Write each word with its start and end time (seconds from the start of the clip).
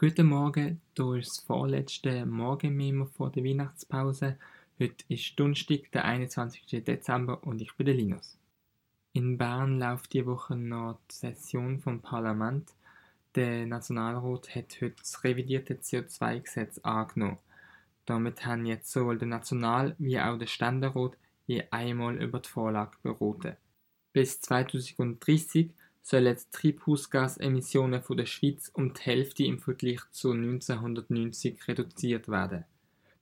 Guten 0.00 0.28
Morgen, 0.28 0.80
hier 0.96 1.14
ist 1.14 1.30
das 1.30 1.38
vorletzte 1.40 2.24
Morgenmemo 2.24 3.06
vor 3.06 3.32
der 3.32 3.42
Weihnachtspause. 3.42 4.38
Heute 4.78 5.04
ist 5.08 5.32
Donnerstag, 5.34 5.90
der 5.90 6.04
21. 6.04 6.84
Dezember 6.84 7.42
und 7.42 7.60
ich 7.60 7.74
bin 7.74 7.86
der 7.86 7.96
Linus. 7.96 8.38
In 9.12 9.36
Bern 9.38 9.80
läuft 9.80 10.12
die 10.12 10.24
Woche 10.24 10.54
noch 10.54 11.00
die 11.10 11.14
Session 11.16 11.80
vom 11.80 12.00
Parlament. 12.00 12.74
Der 13.34 13.66
Nationalrat 13.66 14.54
hat 14.54 14.80
heute 14.80 14.94
das 15.00 15.24
revidierte 15.24 15.74
CO2-Gesetz 15.74 16.78
angenommen. 16.84 17.38
Damit 18.06 18.46
haben 18.46 18.66
jetzt 18.66 18.92
sowohl 18.92 19.18
der 19.18 19.26
National- 19.26 19.96
wie 19.98 20.20
auch 20.20 20.38
der 20.38 20.46
Ständerat 20.46 21.18
je 21.48 21.64
einmal 21.72 22.22
über 22.22 22.38
die 22.38 22.48
Vorlage 22.48 22.96
beraten. 23.02 23.56
Bis 24.12 24.40
2030 24.42 25.72
sollen 26.08 26.36
die 26.36 26.50
Treibhausgasemissionen 26.72 28.02
von 28.02 28.16
der 28.16 28.24
Schweiz 28.24 28.70
um 28.72 28.94
die 28.94 29.02
Hälfte 29.02 29.44
im 29.44 29.58
Vergleich 29.58 30.00
zu 30.10 30.30
1990 30.30 31.68
reduziert 31.68 32.30
werden. 32.30 32.64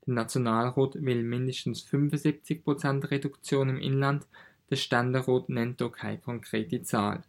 Der 0.07 0.15
Nationalrat 0.15 0.95
will 0.95 1.25
mindestens 1.25 1.85
75% 1.85 3.11
Reduktion 3.11 3.71
im 3.71 3.81
Inland, 3.81 4.29
der 4.71 4.77
Ständerat 4.77 5.49
nennt 5.49 5.81
hier 5.81 5.91
keine 5.91 6.19
konkrete 6.19 6.81
Zahl. 6.83 7.25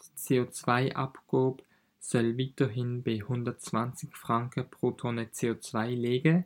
Die 0.00 0.18
CO2-Abgabe 0.18 1.62
soll 2.00 2.36
weiterhin 2.36 3.04
bei 3.04 3.20
120 3.22 4.16
Franken 4.16 4.68
pro 4.68 4.90
Tonne 4.90 5.26
CO2 5.26 5.90
liegen. 5.90 6.44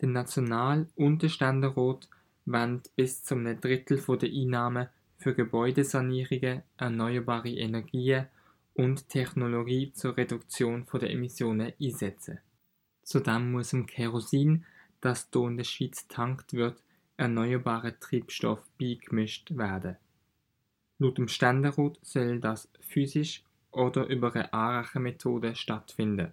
Der 0.00 0.08
National- 0.08 0.88
und 0.96 1.22
der 1.22 1.28
Ständerat 1.28 2.08
wollen 2.46 2.80
bis 2.96 3.24
zum 3.24 3.44
Drittel 3.60 3.98
der 3.98 4.30
Einnahmen 4.30 4.88
für 5.18 5.34
Gebäudesanierungen, 5.34 6.62
erneuerbare 6.76 7.50
Energien 7.50 8.26
und 8.74 9.08
Technologie 9.08 9.92
zur 9.92 10.16
Reduktion 10.16 10.86
der 10.92 11.10
Emissionen 11.10 11.72
einsetzen. 11.80 12.40
Zudem 13.02 13.52
muss 13.52 13.72
im 13.72 13.86
Kerosin, 13.86 14.64
das 15.00 15.28
hier 15.32 15.46
in 15.46 15.56
der 15.56 15.64
Schweiz 15.64 16.08
tankt 16.08 16.54
wird, 16.54 16.82
erneuerbarer 17.16 17.98
Treibstoff 18.00 18.60
beigemischt 18.78 19.56
werden. 19.56 19.96
Laut 20.98 21.18
dem 21.18 21.28
Ständerat 21.28 21.98
soll 22.02 22.40
das 22.40 22.70
physisch 22.80 23.44
oder 23.70 24.06
über 24.06 24.34
eine 24.34 24.52
Anrechenmethode 24.52 25.54
stattfinden. 25.54 26.32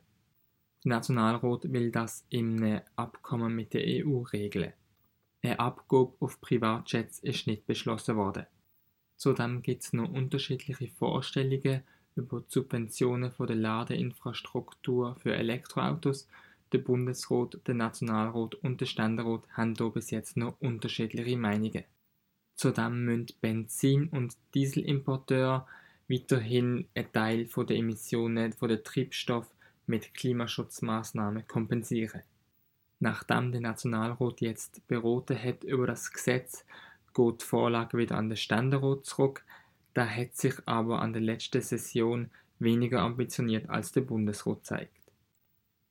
Der 0.83 0.89
Nationalrat 0.89 1.71
will 1.71 1.91
das 1.91 2.25
einem 2.33 2.81
Abkommen 2.95 3.55
mit 3.55 3.73
der 3.73 3.83
EU 3.85 4.21
regeln. 4.21 4.73
Eine 5.43 5.59
Abgabe 5.59 6.13
auf 6.19 6.39
Privatjets 6.39 7.19
ist 7.19 7.47
nicht 7.47 7.65
beschlossen 7.65 8.15
worden. 8.15 8.45
Zudem 9.21 9.61
gibt 9.61 9.83
es 9.83 9.93
noch 9.93 10.11
unterschiedliche 10.11 10.87
Vorstellungen 10.87 11.83
über 12.15 12.39
die 12.39 12.45
Subventionen 12.47 13.31
der 13.37 13.55
Ladeinfrastruktur 13.55 15.15
für 15.17 15.35
Elektroautos. 15.35 16.27
Der 16.71 16.79
Bundesrat, 16.79 17.59
der 17.67 17.75
Nationalrat 17.75 18.55
und 18.55 18.81
der 18.81 18.87
Ständerat 18.87 19.43
haben 19.51 19.75
hier 19.77 19.91
bis 19.91 20.09
jetzt 20.09 20.37
noch 20.37 20.59
unterschiedliche 20.59 21.37
Meinungen. 21.37 21.83
Zudem 22.55 23.05
müssen 23.05 23.27
Benzin- 23.39 24.09
und 24.09 24.35
Dieselimporteure 24.55 25.67
weiterhin 26.09 26.87
einen 26.95 27.13
Teil 27.13 27.45
der 27.45 27.75
Emissionen 27.77 28.55
der 28.59 28.83
Treibstoff 28.83 29.53
mit 29.85 30.15
Klimaschutzmaßnahmen 30.15 31.47
kompensieren. 31.47 32.23
Nachdem 32.99 33.51
der 33.51 33.61
Nationalrat 33.61 34.41
jetzt 34.41 34.87
beraten 34.87 35.37
hat 35.37 35.63
über 35.63 35.85
das 35.85 36.11
Gesetz, 36.11 36.65
geht 37.13 37.41
die 37.41 37.45
Vorlage 37.45 37.97
wieder 37.97 38.17
an 38.17 38.29
den 38.29 38.37
Ständerat 38.37 39.05
zurück, 39.05 39.43
der 39.95 40.09
hat 40.15 40.35
sich 40.35 40.55
aber 40.65 41.01
an 41.01 41.13
der 41.13 41.21
letzten 41.21 41.61
Session 41.61 42.29
weniger 42.59 43.01
ambitioniert 43.01 43.69
als 43.69 43.91
der 43.91 44.01
Bundesrat 44.01 44.65
zeigt. 44.65 45.01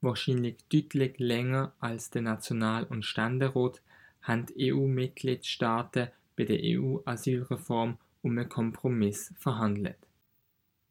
Wahrscheinlich 0.00 0.56
deutlich 0.72 1.18
länger 1.18 1.72
als 1.78 2.10
der 2.10 2.22
National- 2.22 2.84
und 2.84 3.04
Ständerat 3.04 3.82
haben 4.22 4.46
EU-Mitgliedstaaten 4.58 6.08
bei 6.36 6.44
der 6.44 6.60
EU-Asylreform 6.62 7.98
um 8.22 8.30
einen 8.30 8.48
Kompromiss 8.48 9.34
verhandelt. 9.38 9.98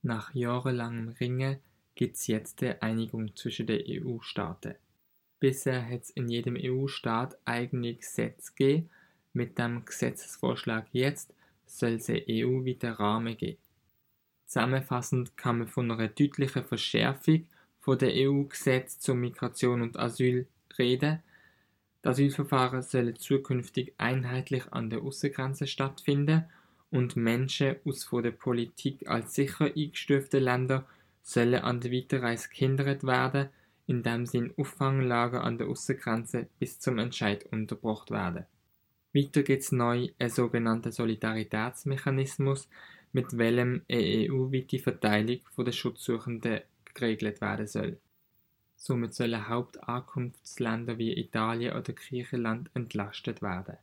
Nach 0.02 0.34
jahrelangem 0.34 1.10
Ringen 1.10 1.58
gibt 1.96 2.16
es 2.16 2.28
jetzt 2.28 2.62
eine 2.62 2.82
Einigung 2.82 3.36
zwischen 3.36 3.68
den 3.68 3.84
EU-Staaten. 3.88 4.76
Bisher 5.40 5.86
hat 5.86 6.04
es 6.04 6.10
in 6.12 6.30
jedem 6.30 6.58
EU-Staat 6.60 7.38
eigene 7.46 7.96
Gesetze 7.96 8.52
gegeben, 8.54 8.90
mit 9.34 9.58
dem 9.58 9.86
Gesetzesvorschlag 9.86 10.88
jetzt 10.92 11.34
soll 11.66 11.94
es 11.94 12.10
einen 12.10 12.24
EU-weiten 12.28 12.94
Rahmen 12.94 13.38
geben. 13.38 13.58
Zusammenfassend 14.46 15.38
kann 15.38 15.60
man 15.60 15.68
von 15.68 15.92
einer 15.92 16.08
deutlichen 16.08 16.64
Verschärfung 16.64 17.46
der 17.88 18.12
EU-Gesetze 18.14 19.00
zur 19.00 19.16
Migration 19.16 19.82
und 19.82 19.98
Asyl 19.98 20.48
reden. 20.78 21.24
Das 22.02 22.18
Asylverfahren 22.18 22.82
sollen 22.82 23.16
zukünftig 23.16 23.94
einheitlich 23.98 24.72
an 24.72 24.90
der 24.90 25.02
Außengrenze 25.02 25.68
stattfinden 25.68 26.46
und 26.92 27.16
Menschen 27.16 27.78
aus 27.86 28.04
von 28.04 28.24
der 28.24 28.32
Politik 28.32 29.08
als 29.08 29.36
sicher 29.36 29.66
eingestuften 29.76 30.44
Ländern 30.44 30.86
sollen 31.22 31.62
an 31.62 31.82
der 31.82 31.92
Weiterreise 31.92 32.50
gehindert 32.50 33.04
werden, 33.04 33.50
indem 33.88 34.26
sie 34.26 34.38
in 34.38 34.54
Auffanglager 34.58 35.44
an 35.44 35.58
der 35.58 35.68
Außengrenze 35.68 36.48
bis 36.60 36.80
zum 36.80 36.98
Entscheid 36.98 37.46
untergebracht 37.52 38.12
werden. 38.12 38.46
Weiter 39.14 39.44
gibt 39.44 39.64
es 39.64 39.72
neu 39.72 40.10
einen 40.20 40.30
sogenannten 40.30 40.92
Solidaritätsmechanismus, 40.92 42.70
mit 43.12 43.38
welchem 43.38 43.82
eine 43.90 44.30
EU-weite 44.30 44.80
Verteilung 44.80 45.40
der 45.58 45.72
Schutzsuchenden 45.72 46.62
geregelt 46.94 47.42
werden 47.42 47.68
soll. 47.68 47.98
Somit 48.76 49.14
sollen 49.14 49.48
Hauptankunftsländer 49.48 50.98
wie 50.98 51.18
Italien 51.18 51.76
oder 51.76 51.94
Griechenland 51.94 52.70
entlastet 52.76 53.42
werden. 53.42 53.78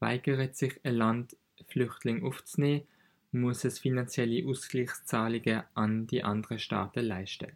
Weigert 0.00 0.56
sich 0.56 0.80
ein 0.82 0.94
Land, 0.94 1.36
Flüchtlinge 1.68 2.24
aufzunehmen, 2.24 2.86
muss 3.32 3.64
es 3.64 3.78
finanzielle 3.78 4.46
Ausgleichszahlungen 4.48 5.62
an 5.74 6.06
die 6.06 6.24
anderen 6.24 6.58
Staaten 6.58 7.04
leisten. 7.04 7.52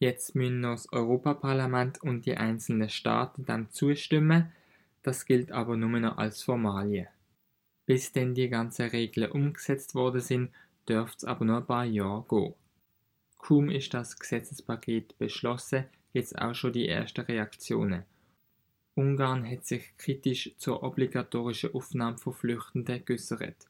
Jetzt 0.00 0.34
müssen 0.34 0.60
noch 0.60 0.72
das 0.72 0.92
Europaparlament 0.92 2.02
und 2.02 2.26
die 2.26 2.36
einzelnen 2.36 2.88
Staaten 2.88 3.44
dann 3.44 3.70
zustimmen, 3.70 4.52
das 5.02 5.24
gilt 5.24 5.52
aber 5.52 5.76
nur 5.76 6.00
noch 6.00 6.18
als 6.18 6.42
Formalie. 6.42 7.08
Bis 7.86 8.12
denn 8.12 8.34
die 8.34 8.48
ganzen 8.48 8.90
Regeln 8.90 9.30
umgesetzt 9.30 9.94
worden 9.94 10.20
sind, 10.20 10.50
dürfte 10.88 11.18
es 11.18 11.24
aber 11.24 11.44
noch 11.44 11.58
ein 11.58 11.66
paar 11.66 11.84
Jahre 11.84 12.24
gehen. 12.28 12.54
Kaum 13.38 13.70
ist 13.70 13.94
das 13.94 14.18
Gesetzespaket 14.18 15.16
beschlossen, 15.18 15.84
es 16.12 16.34
auch 16.34 16.54
schon 16.54 16.72
die 16.72 16.88
ersten 16.88 17.22
Reaktionen. 17.22 18.04
Ungarn 18.94 19.48
hat 19.48 19.64
sich 19.64 19.96
kritisch 19.96 20.52
zur 20.58 20.82
obligatorischen 20.82 21.72
Aufnahme 21.72 22.18
von 22.18 22.32
Flüchtenden 22.32 23.04
geäußert. 23.04 23.68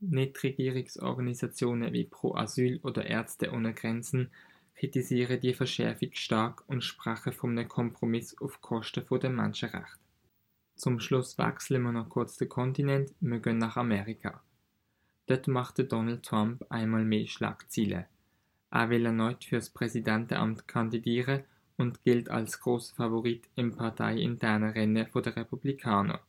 Nichtregierungsorganisationen 0.00 1.92
wie 1.92 2.04
Pro 2.04 2.36
Asyl 2.36 2.78
oder 2.84 3.04
Ärzte 3.04 3.50
ohne 3.50 3.74
Grenzen 3.74 4.30
kritisieren 4.76 5.40
die 5.40 5.54
Verschärfung 5.54 6.10
stark 6.12 6.62
und 6.68 6.84
sprechen 6.84 7.32
von 7.32 7.58
einem 7.58 7.68
Kompromiss 7.68 8.40
auf 8.40 8.60
Kosten 8.60 9.04
der 9.20 9.30
Menschenrechte. 9.30 10.07
Zum 10.78 11.00
Schluss 11.00 11.38
wechseln 11.38 11.82
wir 11.82 11.90
noch 11.90 12.08
kurz 12.08 12.36
den 12.36 12.48
Kontinent, 12.48 13.12
wir 13.18 13.40
gehen 13.40 13.58
nach 13.58 13.76
Amerika. 13.76 14.44
Dort 15.26 15.48
machte 15.48 15.84
Donald 15.84 16.24
Trump 16.24 16.64
einmal 16.68 17.04
mehr 17.04 17.26
Schlagzeilen. 17.26 18.04
Er 18.70 18.88
will 18.88 19.04
erneut 19.04 19.44
fürs 19.44 19.70
Präsidentenamt 19.70 20.68
kandidieren 20.68 21.42
und 21.78 22.04
gilt 22.04 22.30
als 22.30 22.60
großer 22.60 22.94
Favorit 22.94 23.48
im 23.56 23.74
parteiinternen 23.74 24.70
Rennen 24.70 24.94
der 24.94 25.36
Republikaner. 25.36 26.20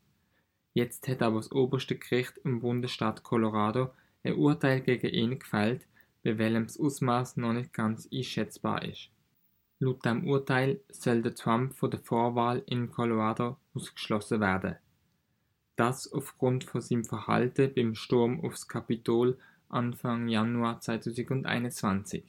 Jetzt 0.73 1.07
hat 1.07 1.21
aber 1.21 1.37
das 1.37 1.51
oberste 1.51 1.95
Gericht 1.95 2.39
im 2.43 2.59
Bundesstaat 2.59 3.21
Colorado 3.21 3.91
ein 4.23 4.33
Urteil 4.33 4.81
gegen 4.81 5.09
ihn 5.09 5.37
gefällt, 5.37 5.85
bei 6.23 6.39
welchem 6.39 6.65
das 6.65 6.79
Ausmaß 6.79 7.37
noch 7.37 7.53
nicht 7.53 7.71
ganz 7.71 8.09
einschätzbar 8.11 8.83
ist. 8.83 9.11
Laut 9.81 10.03
dem 10.03 10.27
Urteil 10.27 10.81
soll 10.89 11.21
der 11.21 11.35
Trump 11.35 11.73
von 11.73 11.89
der 11.89 12.01
Vorwahl 12.01 12.61
in 12.65 12.91
Colorado 12.91 13.55
ausgeschlossen 13.73 14.41
werden. 14.41 14.75
Das 15.77 16.11
aufgrund 16.11 16.65
von 16.65 16.81
seinem 16.81 17.05
Verhalten 17.05 17.73
beim 17.73 17.95
Sturm 17.95 18.43
aufs 18.43 18.67
Kapitol 18.67 19.37
Anfang 19.69 20.27
Januar 20.27 20.81
2021. 20.81 22.25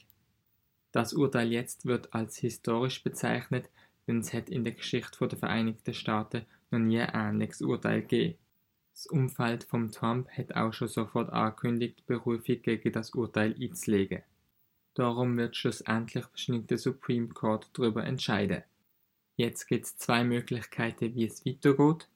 Das 0.93 1.11
Urteil 1.11 1.51
jetzt 1.51 1.85
wird 1.85 2.13
als 2.13 2.37
historisch 2.37 3.03
bezeichnet, 3.03 3.69
denn 4.07 4.19
es 4.19 4.33
hat 4.33 4.49
in 4.49 4.63
der 4.63 4.73
Geschichte 4.73 5.27
der 5.27 5.37
Vereinigten 5.37 5.93
Staaten 5.93 6.45
noch 6.69 6.79
nie 6.79 7.01
ein 7.01 7.33
ähnliches 7.33 7.61
Urteil 7.61 8.01
gegeben. 8.01 8.37
Das 8.93 9.07
Umfeld 9.07 9.65
von 9.65 9.91
Trump 9.91 10.29
hat 10.29 10.55
auch 10.55 10.71
schon 10.71 10.87
sofort 10.87 11.29
angekündigt, 11.31 12.05
Berufung 12.05 12.61
gegen 12.61 12.93
das 12.93 13.13
Urteil 13.13 13.53
einzulegen. 13.59 14.23
Darum 14.93 15.37
wird 15.37 15.55
schlussendlich 15.55 16.25
wahrscheinlich 16.25 16.67
der 16.67 16.77
Supreme 16.77 17.29
Court 17.29 17.69
darüber 17.73 18.03
entscheiden. 18.03 18.63
Jetzt 19.37 19.67
gibt 19.67 19.85
es 19.85 19.97
zwei 19.97 20.23
Möglichkeiten, 20.23 21.15
wie 21.15 21.25
es 21.25 21.45
weitergeht. 21.45 22.09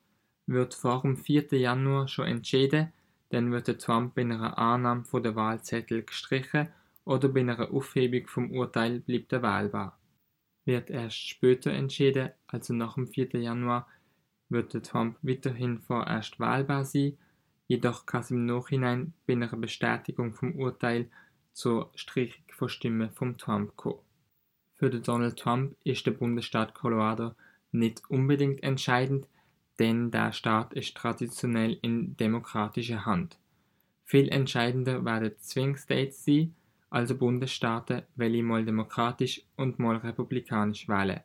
Wird 0.48 0.74
vor 0.76 1.02
dem 1.02 1.18
4. 1.18 1.48
Januar 1.54 2.08
schon 2.08 2.28
entschieden, 2.28 2.92
dann 3.30 3.52
wird 3.52 3.68
der 3.68 3.78
Trump 3.78 4.16
bei 4.16 4.22
einer 4.22 4.58
Annahme 4.58 5.06
von 5.06 5.24
der 5.24 5.36
Wahlzettel 5.36 6.04
gestrichen 6.04 6.70
oder 7.04 7.30
bei 7.30 7.40
einer 7.40 7.72
Aufhebung 7.72 8.28
vom 8.28 8.52
Urteil 8.52 9.00
bleibt 9.00 9.34
er 9.34 9.42
wählbar. 9.42 10.00
wird 10.66 10.90
erst 10.90 11.18
später 11.18 11.72
entschieden, 11.72 12.32
also 12.48 12.74
nach 12.74 12.96
dem 12.96 13.08
4. 13.08 13.40
Januar, 13.40 13.88
wird 14.50 14.74
der 14.74 14.84
Trump 14.84 15.18
weiterhin 15.22 15.80
vorerst 15.80 16.40
wahlbar 16.40 16.86
sein, 16.86 17.18
jedoch 17.68 18.06
kann 18.06 18.22
es 18.22 18.32
im 18.32 18.46
Nachhinein 18.46 19.14
bei 19.26 19.34
einer 19.34 19.48
Bestätigung 19.48 20.34
vom 20.34 20.56
Urteil 20.56 21.10
zur 21.56 21.90
Streichung 21.96 22.44
von 23.14 23.38
Trump 23.38 23.76
kommen. 23.78 24.00
Für 24.74 24.90
den 24.90 25.04
Donald 25.04 25.40
Trump 25.40 25.76
ist 25.86 26.06
der 26.06 26.12
Bundesstaat 26.12 26.76
Colorado 26.76 27.32
nicht 27.72 28.02
unbedingt 28.10 28.62
entscheidend, 28.62 29.28
denn 29.80 30.12
der 30.12 30.34
Staat 30.34 30.74
ist 30.74 30.96
traditionell 30.96 31.80
in 31.82 32.18
demokratischer 32.18 33.06
Hand. 33.06 33.38
Viel 34.04 34.28
entscheidender 34.30 35.04
werden 35.06 35.32
Swing 35.40 35.78
States 35.78 36.26
sein, 36.26 36.54
also 36.90 37.18
Bundesstaaten, 37.18 38.04
welche 38.16 38.44
mal 38.44 38.66
demokratisch 38.66 39.42
und 39.56 39.80
mal 39.80 39.96
republikanisch 39.98 40.90
wählen. 40.90 41.22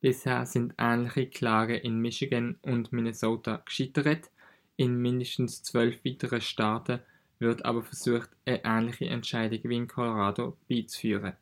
Bisher 0.00 0.46
sind 0.46 0.74
ähnliche 0.78 1.28
Klagen 1.28 1.76
in 1.76 2.00
Michigan 2.00 2.58
und 2.62 2.92
Minnesota 2.92 3.62
gescheitert, 3.64 4.30
in 4.76 5.00
mindestens 5.00 5.62
zwölf 5.62 6.04
weiteren 6.04 6.40
Staaten 6.40 7.00
wird 7.40 7.64
aber 7.64 7.82
versucht, 7.82 8.30
eine 8.44 8.64
ähnliche 8.64 9.06
Entscheidung 9.06 9.60
wie 9.64 9.76
in 9.76 9.88
Colorado 9.88 10.56
beizuführen. 10.68 11.32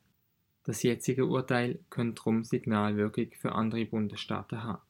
Das 0.63 0.83
jetzige 0.83 1.25
Urteil 1.25 1.79
könnte 1.89 2.15
darum 2.15 2.43
Signalwirkung 2.43 3.27
für 3.39 3.53
andere 3.53 3.85
Bundesstaaten 3.85 4.63
haben. 4.63 4.81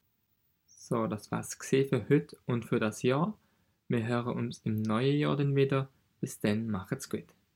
So, 0.66 1.06
das 1.06 1.30
war's 1.30 1.56
für 1.60 2.06
heute 2.08 2.36
und 2.46 2.64
für 2.64 2.80
das 2.80 3.02
Jahr. 3.02 3.36
Wir 3.88 4.06
hören 4.06 4.36
uns 4.36 4.60
im 4.64 4.82
neuen 4.82 5.18
Jahr 5.18 5.36
dann 5.36 5.56
wieder. 5.56 5.88
Bis 6.20 6.38
dann, 6.38 6.68
macht's 6.68 7.08
gut. 7.08 7.24